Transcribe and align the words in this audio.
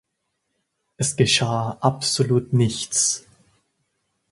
Es 0.97 1.15
geschah 1.15 1.77
absolut 1.79 2.53
nichts. 2.53 3.23